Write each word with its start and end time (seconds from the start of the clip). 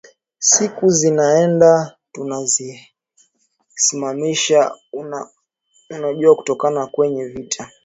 siku 0.39 0.87
zinaenda 0.89 1.97
tunazihesimisha 2.11 4.75
unajua 5.91 6.35
kunatoka 6.37 6.87
kwenye 6.87 7.25
vita 7.25 7.71